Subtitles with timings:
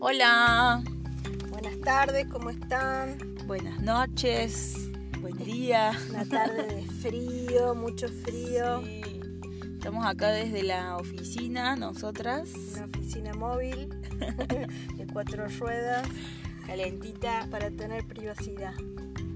[0.00, 0.82] Hola,
[1.50, 3.18] Buenas tardes, ¿cómo están?
[3.46, 4.88] buenas noches,
[5.20, 5.92] buen día.
[6.10, 8.82] Una tarde de frío, mucho frío.
[8.84, 9.02] Sí.
[9.74, 13.88] Estamos acá desde la oficina, nosotras, Una oficina móvil
[14.96, 16.06] de cuatro ruedas
[16.66, 18.74] calentita para tener privacidad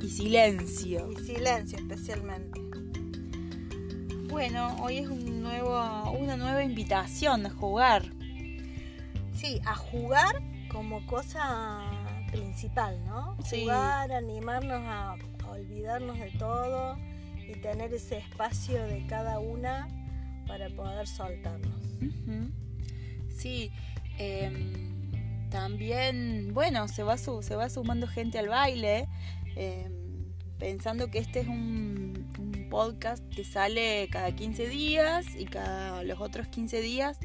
[0.01, 1.11] y silencio.
[1.13, 2.61] y silencio especialmente.
[4.29, 8.13] Bueno, hoy es un nuevo, una nueva invitación a jugar.
[9.33, 10.41] Sí, a jugar
[10.75, 11.83] como cosa
[12.33, 13.37] principal, ¿no?
[13.45, 13.63] Sí.
[13.63, 16.99] Jugar, animarnos a, a olvidarnos de todo
[17.49, 19.87] y tener ese espacio de cada una
[20.49, 21.81] para poder soltarnos.
[23.37, 23.71] Sí,
[24.19, 25.11] em,
[25.51, 29.09] también, bueno, se va, su- se va sumando gente al baile,
[29.57, 29.93] em,
[30.59, 36.21] pensando que este es un, un podcast que sale cada 15 días y cada los
[36.21, 37.19] otros 15 días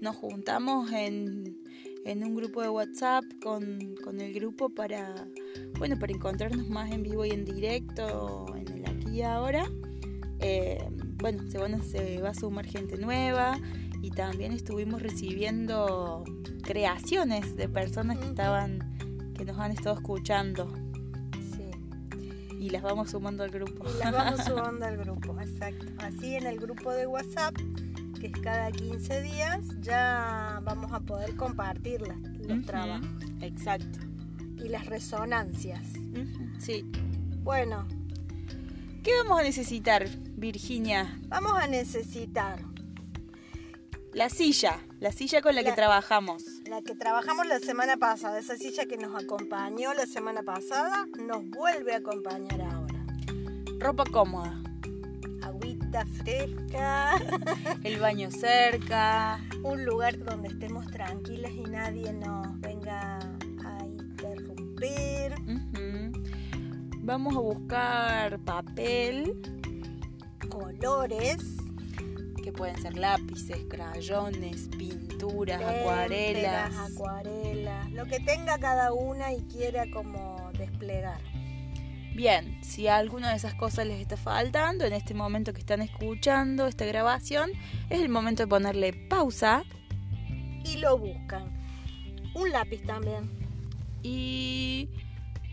[0.00, 1.58] nos juntamos en,
[2.04, 5.26] en un grupo de WhatsApp con, con el grupo para,
[5.78, 9.66] bueno, para encontrarnos más en vivo y en directo en el aquí y ahora.
[10.40, 13.58] Em, bueno, se, van a- se va a sumar gente nueva
[14.02, 16.24] y también estuvimos recibiendo
[16.62, 20.72] creaciones de personas que estaban que nos han estado escuchando
[21.56, 21.70] Sí.
[22.60, 23.84] y las vamos sumando al grupo.
[23.88, 25.86] Y las vamos sumando al grupo, exacto.
[25.98, 27.54] Así en el grupo de WhatsApp,
[28.24, 32.16] que es cada 15 días, ya vamos a poder compartir las-
[32.48, 33.06] los trabajos
[33.42, 33.98] Exacto.
[34.56, 35.82] y las resonancias.
[36.58, 36.86] Sí.
[37.42, 37.86] Bueno,
[39.02, 40.08] ¿Qué vamos a necesitar,
[40.38, 41.20] Virginia?
[41.28, 42.60] vamos a necesitar
[44.14, 46.44] La silla, la silla con la, que trabajamos.
[46.66, 51.44] la que trabajamos la semana pasada, esa silla que nos acompañó la semana pasada, nos
[51.50, 53.04] vuelve a acompañar ahora.
[53.80, 54.58] Ropa cómoda,
[55.94, 57.14] Agüita fresca,
[57.84, 59.38] el baño cerca.
[59.62, 63.18] un lugar donde estemos tranquilas y nadie nos venga
[63.64, 65.34] a interrumpir.
[66.98, 69.40] Vamos a buscar papel,
[70.48, 71.58] colores,
[72.42, 76.74] que pueden ser lápices, crayones, pinturas, acuarelas.
[76.76, 81.20] acuarelas, lo que tenga cada una y quiera como desplegar.
[82.14, 86.66] Bien, si alguna de esas cosas les está faltando en este momento que están escuchando
[86.68, 87.50] esta grabación,
[87.90, 89.64] es el momento de ponerle pausa
[90.64, 91.52] Y lo buscan.
[92.34, 93.30] Un lápiz también.
[94.02, 94.88] y...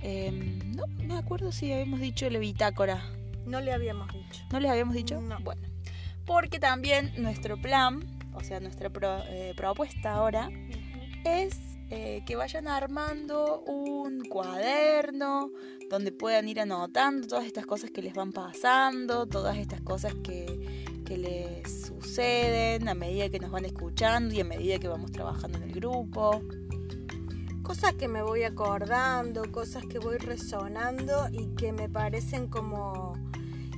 [0.03, 3.03] em, no me acuerdo si habíamos dicho la bitácora.
[3.45, 4.43] No le habíamos dicho.
[4.51, 5.19] ¿No les habíamos dicho?
[5.19, 5.39] No.
[5.39, 5.61] Bueno,
[6.25, 10.49] porque también nuestro plan, o sea, nuestra pro- eh, propuesta ahora
[11.25, 15.51] es eh, que vayan armando un cuaderno
[15.89, 20.85] donde puedan ir anotando todas estas cosas que les van pasando, todas estas cosas que,
[21.05, 25.57] que les suceden a medida que nos van escuchando y a medida que vamos trabajando
[25.57, 26.41] en el grupo.
[27.61, 33.15] Cosas que me voy acordando, cosas que voy resonando y que me parecen como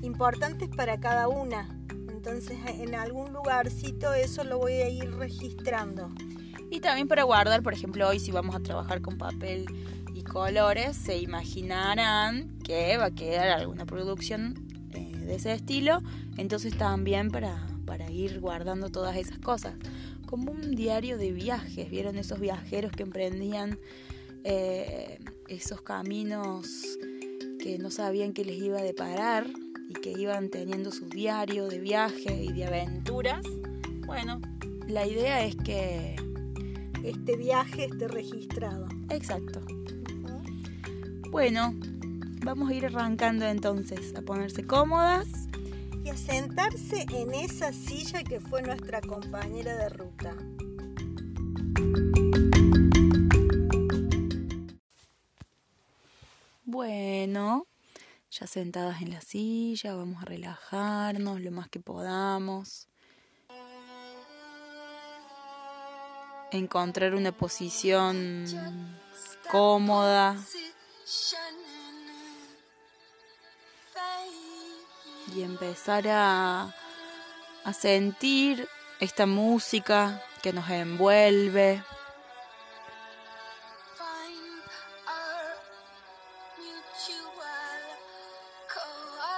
[0.04, 1.68] importantes para cada una.
[2.12, 6.12] Entonces en algún lugarcito eso lo voy a ir registrando.
[6.74, 9.68] Y también para guardar, por ejemplo, hoy si vamos a trabajar con papel
[10.16, 14.56] y colores, se imaginarán que va a quedar alguna producción
[14.92, 16.02] eh, de ese estilo.
[16.36, 19.76] Entonces también para, para ir guardando todas esas cosas.
[20.26, 23.78] Como un diario de viajes, ¿vieron esos viajeros que emprendían
[24.44, 26.98] eh, esos caminos
[27.60, 29.46] que no sabían que les iba a deparar
[29.90, 33.46] y que iban teniendo su diario de viaje y de aventuras?
[34.08, 34.42] Bueno,
[34.88, 36.16] la idea es que
[37.04, 38.88] Este viaje esté registrado.
[39.10, 39.60] Exacto.
[41.32, 41.74] Bueno,
[42.46, 45.28] vamos a ir arrancando entonces a ponerse cómodas.
[46.06, 50.36] Y a sentarse en esa silla que fue nuestra compañera de ruta.
[56.64, 57.68] Bueno,
[58.32, 62.88] ya sentadas en la silla, vamos a relajarnos lo más que podamos.
[66.54, 68.46] Encontrar una posición
[69.52, 70.38] cómoda
[75.36, 76.74] y empezar a,
[77.64, 78.70] a sentir
[79.00, 81.84] esta música que nos envuelve.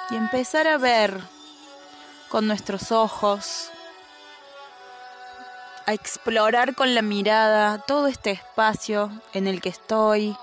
[0.09, 1.19] y empezar a ver
[2.29, 3.71] con nuestros ojos,
[5.85, 10.35] a explorar con la mirada todo este espacio en el que estoy.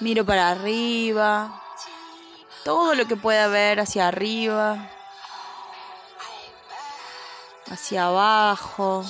[0.00, 1.62] Miro para arriba,
[2.64, 4.90] todo lo que pueda ver hacia arriba,
[7.70, 9.04] hacia abajo.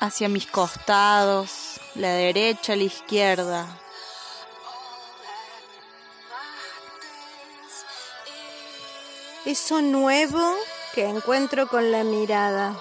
[0.00, 3.66] hacia mis costados, la derecha, la izquierda,
[9.46, 10.54] Eso nuevo
[10.92, 12.76] que encuentro con la mirada.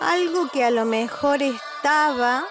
[0.00, 2.44] Algo que a lo mejor estaba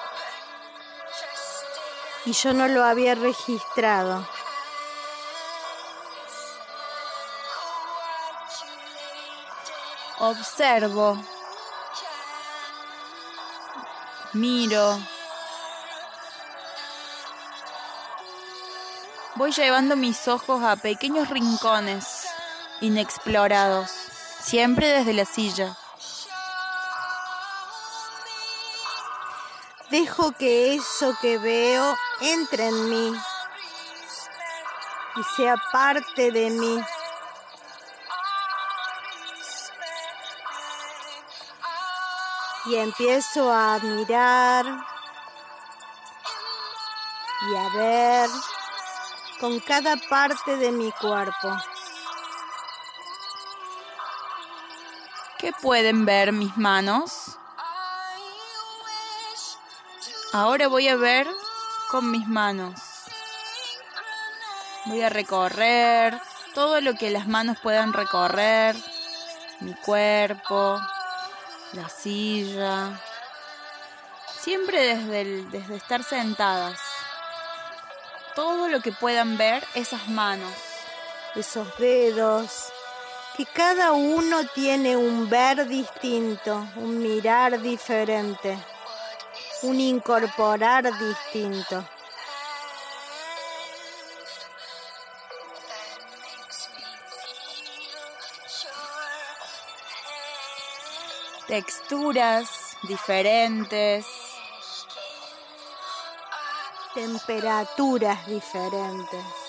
[2.26, 4.28] y yo no lo había registrado.
[10.20, 11.18] Observo,
[14.34, 15.00] miro,
[19.36, 22.23] voy llevando mis ojos a pequeños rincones
[22.84, 23.90] inexplorados,
[24.42, 25.78] siempre desde la silla.
[29.90, 33.14] Dejo que eso que veo entre en mí
[35.16, 36.84] y sea parte de mí.
[42.66, 44.66] Y empiezo a mirar
[47.42, 48.30] y a ver
[49.40, 51.73] con cada parte de mi cuerpo.
[55.44, 57.38] ¿Qué pueden ver mis manos?
[60.32, 61.28] Ahora voy a ver
[61.92, 62.80] con mis manos.
[64.86, 66.18] Voy a recorrer
[66.54, 68.78] todo lo que las manos puedan recorrer.
[69.60, 70.80] Mi cuerpo,
[71.74, 72.98] la silla.
[74.40, 76.80] Siempre desde, desde estar sentadas.
[78.34, 80.54] Todo lo que puedan ver esas manos.
[81.36, 82.72] Esos dedos,
[83.36, 88.58] que cada uno tiene un ver distinto, un mirar diferente,
[89.64, 91.84] un incorporar distinto.
[101.48, 104.06] Texturas diferentes.
[106.94, 109.43] Temperaturas diferentes.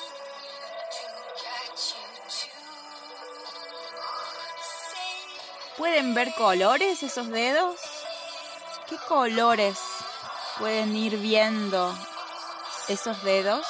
[5.76, 7.80] ¿Pueden ver colores esos dedos?
[8.88, 9.76] ¿Qué colores
[10.60, 11.92] pueden ir viendo
[12.86, 13.66] esos dedos?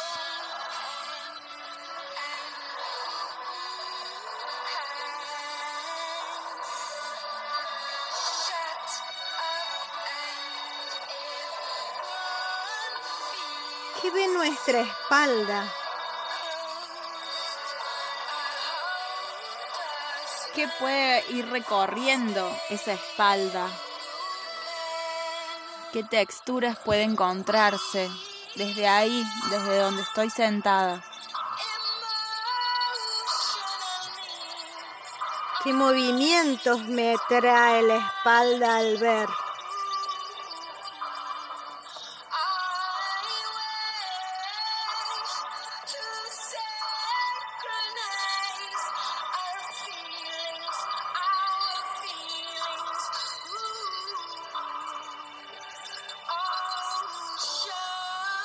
[14.03, 15.84] ¿Qué ve nuestra espalda?
[20.55, 23.69] ¿Qué puede ir recorriendo esa espalda?
[25.93, 28.09] ¿Qué texturas puede encontrarse
[28.55, 31.03] desde ahí, desde donde estoy sentada?
[35.65, 39.29] ¿Qué movimientos me trae la espalda al ver?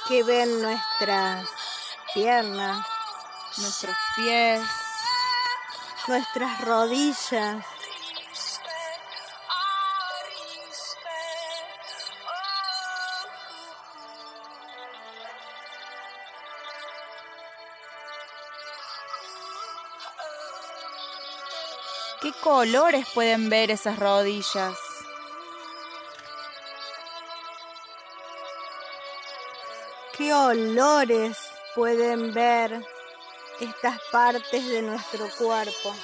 [0.09, 1.47] Que ven nuestras
[2.15, 2.83] piernas,
[3.57, 4.59] nuestros pies,
[6.07, 7.63] nuestras rodillas.
[22.19, 24.88] ¿Qué colores pueden ver esas rodillas?
[30.33, 31.37] Olores
[31.75, 32.81] pueden ver
[33.59, 35.95] estas partes de nuestro cuerpo.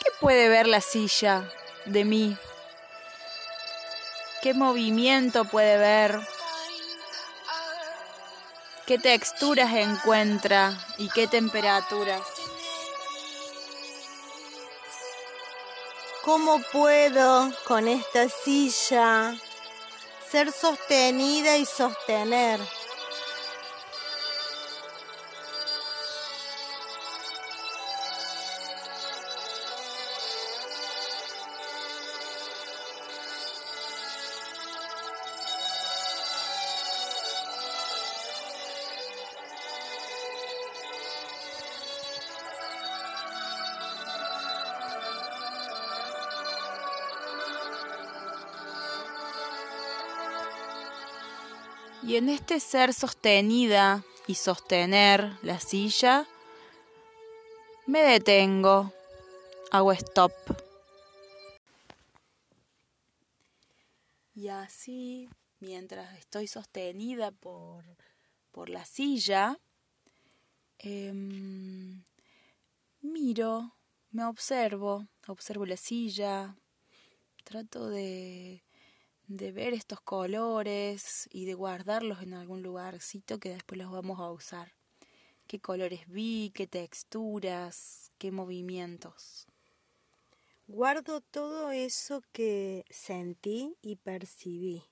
[0.00, 1.50] ¿Qué puede ver la silla
[1.86, 2.36] de mí?
[4.44, 6.20] ¿Qué movimiento puede ver?
[8.84, 12.20] ¿Qué texturas encuentra y qué temperaturas?
[16.24, 19.34] ¿Cómo puedo con esta silla
[20.30, 22.60] ser sostenida y sostener?
[52.06, 56.26] Y en este ser sostenida y sostener la silla,
[57.86, 58.92] me detengo,
[59.70, 60.32] hago stop.
[64.34, 65.30] Y así,
[65.60, 67.84] mientras estoy sostenida por,
[68.50, 69.58] por la silla,
[70.78, 72.04] em,
[73.00, 73.76] miro,
[74.10, 76.54] me observo, observo la silla,
[77.44, 78.63] trato de,
[79.26, 84.30] de ver estos colores y de guardarlos en algún lugarcito que después los vamos a
[84.30, 84.72] usar.
[85.46, 86.50] ¿Qué colores vi?
[86.54, 88.12] ¿Qué texturas?
[88.18, 89.46] ¿Qué movimientos?
[90.66, 94.84] Guardo todo eso que sentí y percibí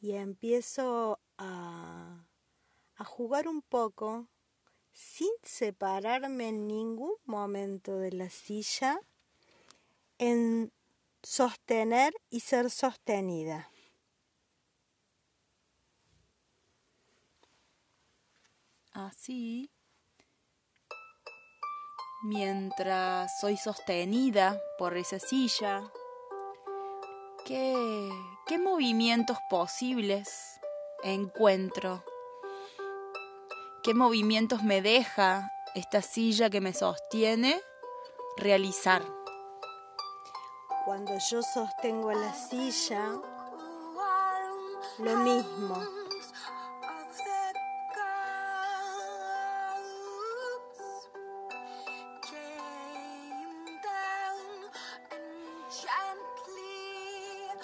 [0.00, 2.26] y empiezo a,
[2.96, 4.28] a jugar un poco
[4.92, 9.00] sin separarme en ningún momento de la silla
[10.18, 10.72] en
[11.22, 13.70] sostener y ser sostenida.
[18.92, 19.70] Así,
[22.24, 25.84] mientras soy sostenida por esa silla,
[27.44, 28.10] ¿qué,
[28.46, 30.58] qué movimientos posibles
[31.04, 32.04] encuentro?
[33.84, 37.60] ¿Qué movimientos me deja esta silla que me sostiene
[38.36, 39.17] realizar?
[40.88, 43.12] Cuando yo sostengo la silla,
[44.96, 45.76] lo mismo.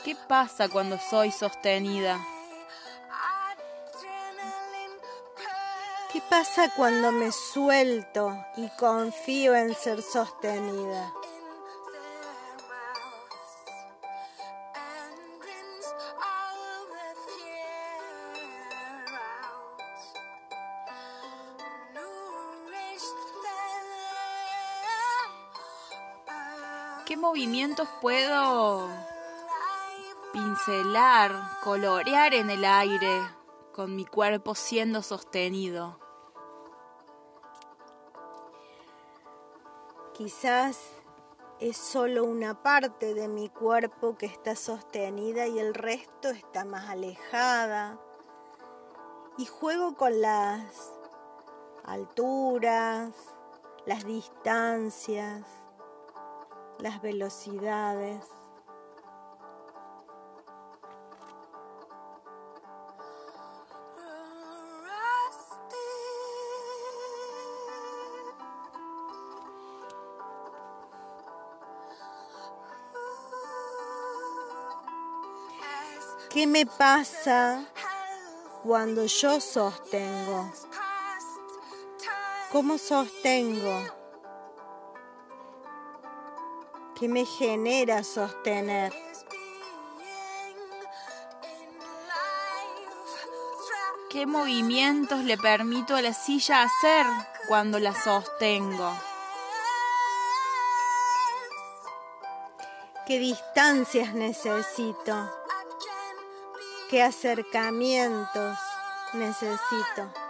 [0.04, 2.20] ¿Qué pasa cuando soy sostenida?
[6.12, 11.10] ¿Qué pasa cuando me suelto y confío en ser sostenida?
[27.34, 28.88] Movimientos puedo
[30.32, 31.32] pincelar,
[31.64, 33.22] colorear en el aire
[33.72, 35.98] con mi cuerpo siendo sostenido?
[40.12, 40.78] Quizás
[41.58, 46.88] es solo una parte de mi cuerpo que está sostenida y el resto está más
[46.88, 47.98] alejada.
[49.38, 50.92] Y juego con las
[51.84, 53.12] alturas,
[53.86, 55.63] las distancias
[56.78, 58.24] las velocidades.
[76.30, 77.64] ¿Qué me pasa
[78.64, 80.50] cuando yo sostengo?
[82.50, 84.03] ¿Cómo sostengo?
[86.98, 88.92] ¿Qué me genera sostener.
[94.08, 97.04] ¿Qué movimientos le permito a la silla hacer
[97.48, 98.96] cuando la sostengo?
[103.08, 105.30] ¿Qué distancias necesito?
[106.88, 108.56] ¿Qué acercamientos
[109.14, 110.23] necesito?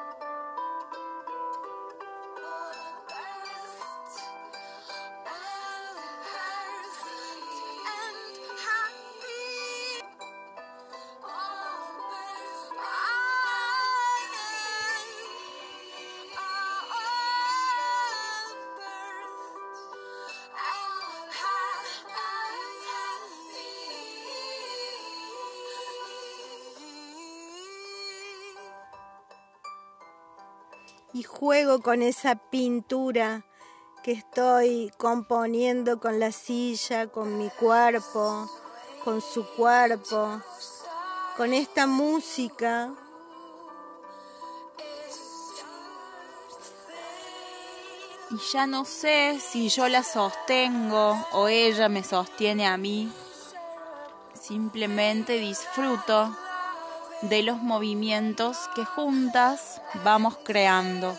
[31.14, 33.46] Y juego con esa pintura
[34.02, 38.50] que estoy componiendo con la silla, con mi cuerpo,
[39.04, 40.42] con su cuerpo,
[41.36, 42.92] con esta música.
[48.30, 53.10] Y ya no sé si yo la sostengo o ella me sostiene a mí.
[54.34, 56.36] Simplemente disfruto
[57.28, 61.16] de los movimientos que juntas vamos creando.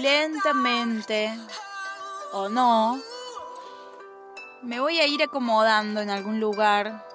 [0.00, 1.38] Lentamente,
[2.32, 3.00] o no,
[4.62, 7.06] me voy a ir acomodando en algún lugar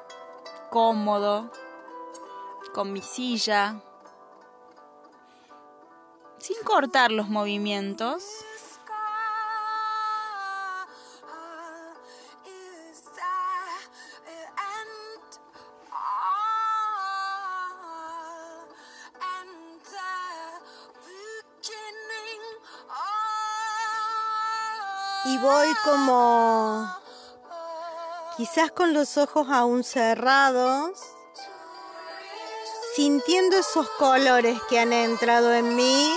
[0.70, 1.51] cómodo,
[2.74, 3.82] con mi silla,
[6.38, 8.24] sin cortar los movimientos.
[25.86, 26.92] Como
[28.38, 31.00] quizás con los ojos aún cerrados,
[32.96, 36.12] sintiendo esos colores que han entrado en mí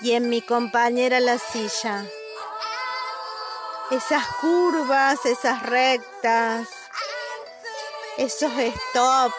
[0.00, 2.04] y en mi compañera la silla.
[3.92, 6.68] Esas curvas, esas rectas,
[8.16, 9.32] esos stop.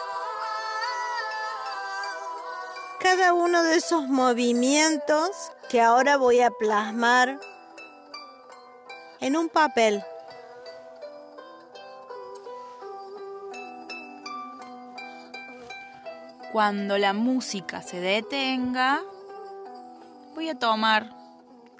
[3.00, 7.38] Cada uno de esos movimientos que ahora voy a plasmar
[9.20, 10.02] en un papel.
[16.52, 19.02] Cuando la música se detenga,
[20.34, 21.10] voy a tomar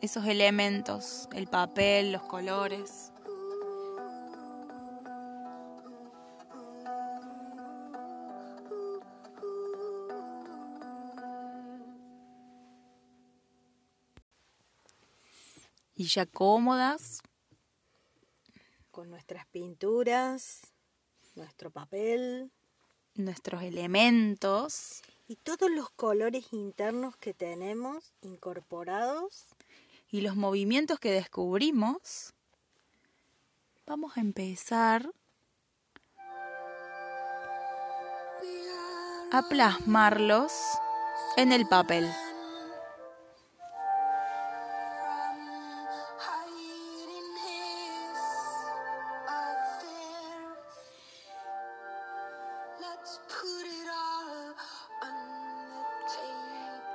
[0.01, 3.13] esos elementos, el papel, los colores.
[15.97, 17.21] Y ya cómodas.
[19.01, 20.61] Con nuestras pinturas,
[21.35, 22.51] nuestro papel.
[23.15, 25.01] Nuestros elementos.
[25.27, 29.47] Y todos los colores internos que tenemos incorporados.
[30.11, 32.35] Y los movimientos que descubrimos.
[33.87, 35.11] Vamos a empezar
[39.33, 40.53] a plasmarlos
[41.39, 42.07] en el papel.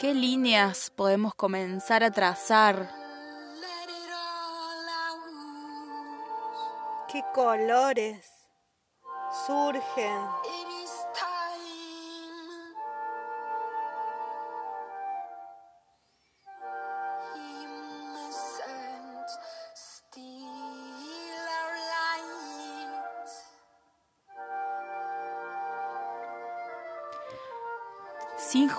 [0.05, 2.91] ¿Qué líneas podemos comenzar a trazar?
[7.11, 8.23] ¿Qué colores
[9.47, 10.21] surgen?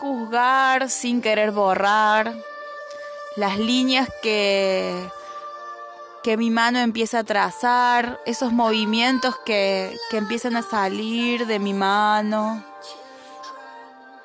[0.06, 2.34] Juzgar, sin querer borrar,
[3.36, 5.10] las líneas que,
[6.22, 11.74] que mi mano empieza a trazar, esos movimientos que, que empiezan a salir de mi
[11.74, 12.64] mano,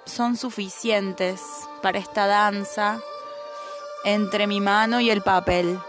[0.05, 1.41] son suficientes
[1.81, 2.99] para esta danza
[4.03, 5.79] entre mi mano y el papel.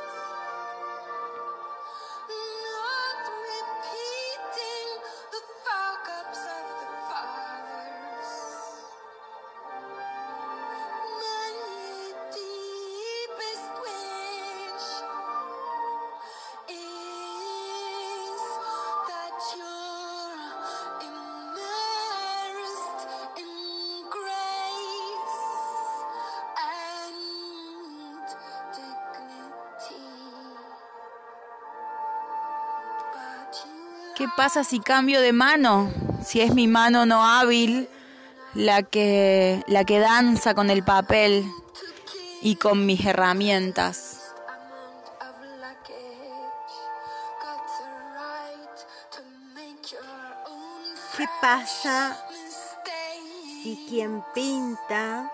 [34.22, 35.92] ¿Qué pasa si cambio de mano?
[36.24, 37.88] Si es mi mano no hábil
[38.54, 41.44] la que, la que danza con el papel
[42.40, 44.20] y con mis herramientas.
[51.16, 52.16] ¿Qué pasa
[53.64, 55.32] si quien pinta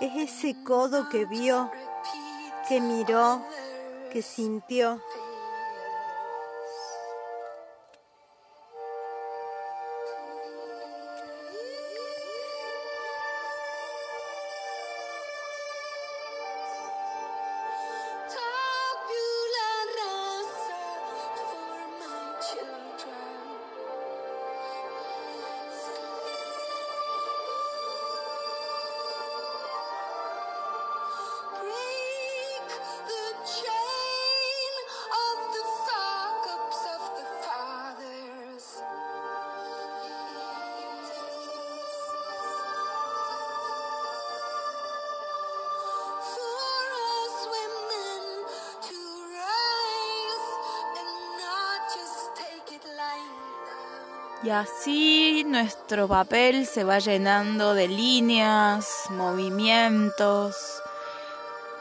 [0.00, 1.70] es ese codo que vio,
[2.68, 3.46] que miró,
[4.12, 5.00] que sintió?
[54.42, 60.54] Y así nuestro papel se va llenando de líneas, movimientos,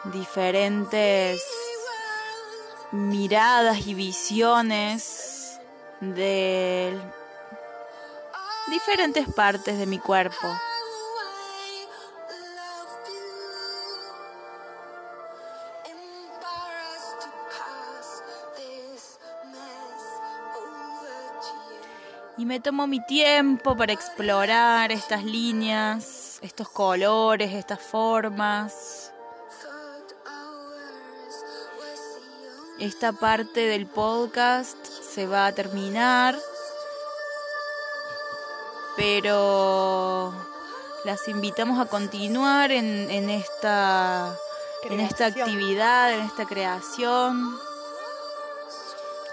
[0.06, 1.42] diferentes
[2.92, 5.60] miradas y visiones
[6.00, 6.98] de
[8.72, 10.48] diferentes partes de mi cuerpo.
[22.46, 29.12] Y me tomo mi tiempo para explorar estas líneas, estos colores, estas formas.
[32.78, 36.38] Esta parte del podcast se va a terminar,
[38.96, 40.32] pero
[41.04, 44.38] las invitamos a continuar en, en esta,
[44.84, 47.58] en esta actividad, en esta creación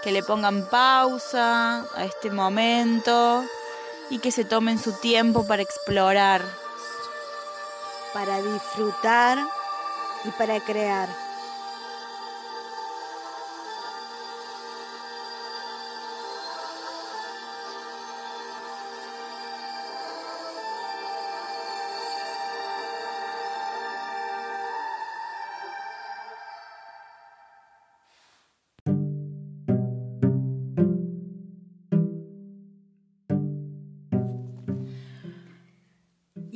[0.03, 3.45] que le pongan pausa a este momento
[4.09, 6.41] y que se tomen su tiempo para explorar.
[8.13, 9.39] Para disfrutar
[10.25, 11.32] y para crear.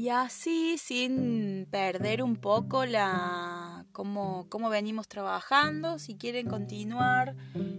[0.07, 7.35] Y así, sin perder un poco la cómo, cómo venimos trabajando, si quieren continuar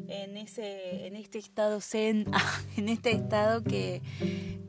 [0.08, 2.26] en ese, en este estado zen,
[2.76, 4.02] en este estado que,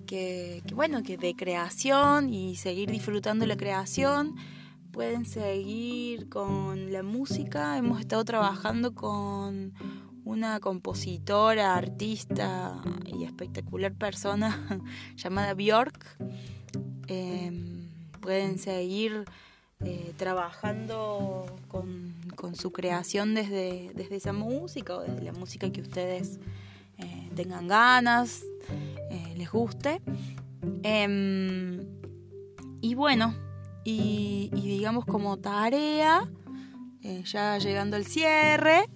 [0.07, 4.37] que, que, bueno, que de creación y seguir disfrutando la creación,
[4.93, 7.77] pueden seguir con la música.
[7.77, 9.73] Hemos estado trabajando con
[10.23, 14.65] una compositora, artista y espectacular persona
[15.17, 16.17] llamada Bjork
[17.09, 17.51] eh,
[18.21, 19.25] pueden seguir
[19.85, 22.13] eh, trabajando con,
[22.53, 26.39] su creación desde, desde, esa música o desde la música que ustedes
[26.97, 28.43] eh, tengan ganas,
[29.09, 30.01] eh, les guste.
[30.83, 31.85] Em,
[32.81, 33.33] y bueno,
[33.85, 36.29] y, digamos como tarea,
[37.23, 38.89] ya llegando al cierre,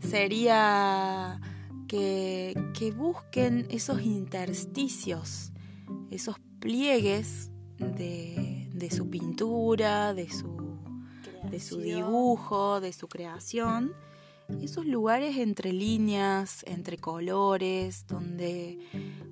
[0.00, 1.40] sería
[1.88, 5.52] que, que busquen esos intersticios,
[6.10, 10.78] esos pliegues de, de su pintura, de su,
[11.50, 13.92] de su dibujo, de su creación.
[14.60, 18.78] Esos lugares entre líneas, entre colores, donde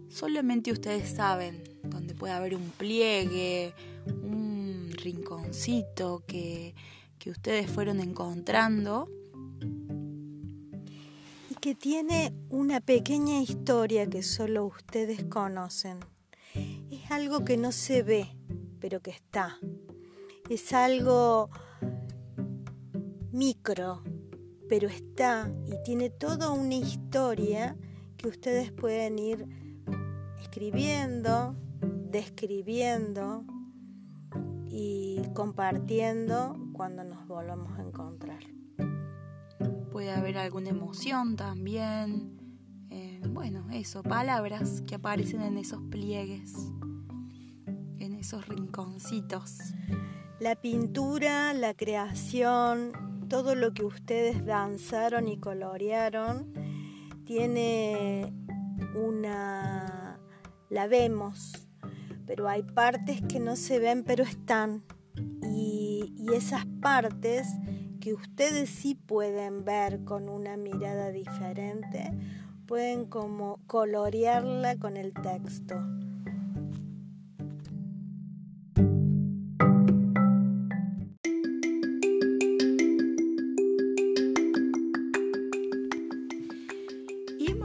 [0.09, 3.75] solamente ustedes saben, donde puede haber un pliegue,
[4.07, 6.75] un rinconcito que,
[7.19, 9.09] que ustedes fueron encontrando.
[11.51, 15.99] Y que tiene una pequeña historia que solo ustedes conocen.
[16.91, 18.29] Es algo que no se ve,
[18.81, 19.59] pero que está.
[20.51, 21.51] Es algo
[23.33, 24.03] micro,
[24.69, 27.77] pero está y tiene toda una historia
[28.17, 29.47] que ustedes pueden ir
[30.41, 31.55] escribiendo,
[32.11, 33.45] describiendo
[34.69, 38.41] y compartiendo cuando nos volvamos a encontrar.
[39.93, 42.38] Puede haber alguna emoción también.
[43.31, 46.55] Bueno, eso, palabras que aparecen en esos pliegues
[48.19, 49.59] esos rinconcitos.
[50.41, 52.93] La pintura, la creación,
[53.29, 56.53] todo lo que ustedes danzaron y colorearon,
[57.25, 58.33] tiene
[58.95, 60.19] una...
[60.69, 61.69] la vemos,
[62.27, 64.83] pero hay partes que no se ven pero están.
[65.43, 67.49] Y, y esas partes
[68.01, 72.13] que ustedes sí pueden ver con una mirada diferente,
[72.69, 75.75] pueden como colorearla con el texto.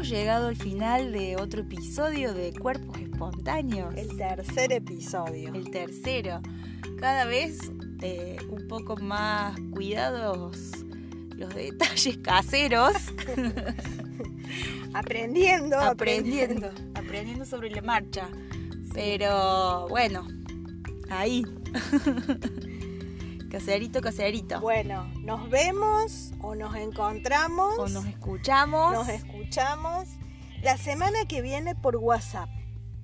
[0.04, 3.96] llegado al final de otro episodio de Cuerpos Espontáneos.
[3.96, 5.52] El tercer episodio.
[5.54, 6.40] El tercero.
[7.00, 7.58] Cada vez
[8.02, 10.72] eh, un poco más cuidados
[11.36, 12.94] los detalles caseros.
[14.94, 18.30] aprendiendo, aprendiendo, aprendiendo sobre la marcha.
[18.94, 20.28] Pero bueno,
[21.10, 21.44] ahí.
[23.52, 24.60] caserito, caserito.
[24.62, 27.78] Bueno, nos vemos o nos encontramos.
[27.78, 28.94] O nos escuchamos.
[28.94, 30.08] Nos escuchamos
[30.62, 32.50] la semana que viene por WhatsApp.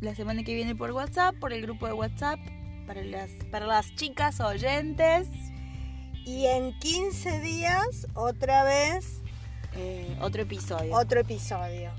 [0.02, 2.39] La semana que viene por WhatsApp, por el grupo de WhatsApp,
[2.88, 5.28] para las, para las chicas oyentes.
[6.25, 9.21] Y en 15 días, otra vez.
[9.75, 10.95] Eh, otro episodio.
[10.95, 11.91] Otro episodio.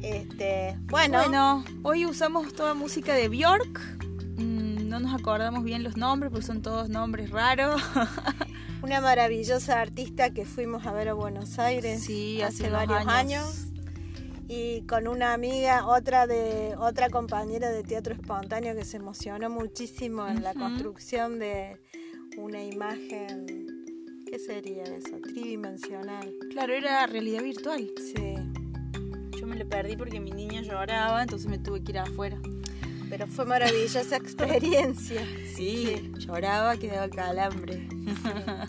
[0.03, 3.81] Este, bueno, Bueno, hoy usamos toda música de Bjork.
[4.37, 7.81] Mm, No nos acordamos bien los nombres porque son todos nombres raros.
[8.83, 13.13] una maravillosa artista que fuimos a ver a Buenos Aires Sí, hace, varios años.
[13.13, 13.65] años.
[14.49, 20.27] Y con una amiga, otra de otra compañera de teatro espontáneo que se emocionó muchísimo
[20.27, 21.77] en la construcción de
[22.39, 25.21] una imagen, ¿qué sería eso?
[25.23, 26.33] Tridimensional.
[26.51, 27.91] Claro, era realidad virtual.
[27.99, 28.37] Sí,
[29.39, 32.41] Yo me lo perdí porque mi niña lloraba, entonces me tuve que ir afuera.
[33.09, 35.23] Pero fue maravillosa experiencia.
[35.59, 37.89] Sí, lloraba, quedaba calambre.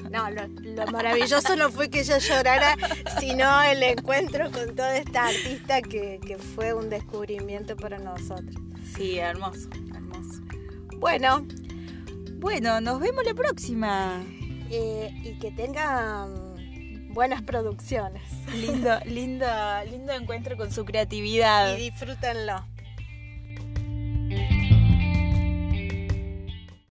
[0.09, 2.75] No, lo, lo maravilloso no fue que ella llorara,
[3.19, 8.55] sino el encuentro con toda esta artista que, que fue un descubrimiento para nosotros.
[8.95, 10.41] Sí, hermoso, hermoso.
[10.97, 11.45] Bueno,
[12.39, 14.23] Bueno, nos vemos la próxima.
[14.71, 16.33] eh, y que tengan
[17.13, 18.23] buenas producciones.
[18.55, 19.45] Lindo, lindo,
[19.91, 21.77] lindo encuentro con su creatividad.
[21.77, 22.65] Y disfrútenlo.